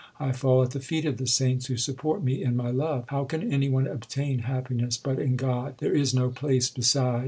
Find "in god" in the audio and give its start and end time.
5.19-5.75